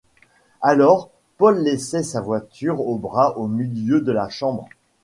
Alors 0.61 1.11
Paul 1.37 1.59
laissait 1.59 2.01
sa 2.01 2.21
voiture 2.21 2.79
à 2.81 2.97
bras 2.97 3.37
au 3.37 3.47
milieu 3.47 4.01
de 4.01 4.11
la 4.11 4.29
chambre. 4.29 4.67